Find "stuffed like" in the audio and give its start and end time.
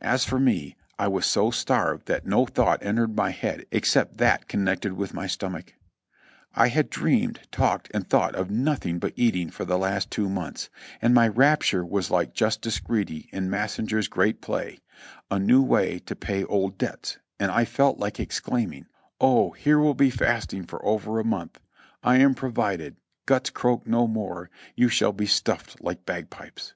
25.26-26.06